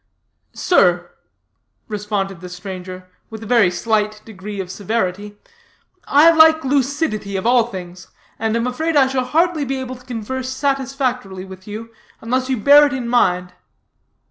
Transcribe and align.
"Sir," 0.55 1.11
responded 1.87 2.41
the 2.41 2.49
stranger, 2.49 3.07
with 3.29 3.43
a 3.43 3.45
very 3.45 3.69
slight 3.69 4.19
degree 4.25 4.59
of 4.59 4.71
severity, 4.71 5.37
"I 6.05 6.31
like 6.31 6.65
lucidity, 6.65 7.35
of 7.35 7.45
all 7.45 7.65
things, 7.67 8.07
and 8.39 8.55
am 8.55 8.65
afraid 8.65 8.95
I 8.95 9.05
shall 9.05 9.25
hardly 9.25 9.63
be 9.63 9.79
able 9.79 9.95
to 9.97 10.03
converse 10.03 10.49
satisfactorily 10.49 11.45
with 11.45 11.67
you, 11.67 11.91
unless 12.19 12.49
you 12.49 12.57
bear 12.57 12.87
it 12.87 12.93
in 12.93 13.07
mind." 13.07 13.53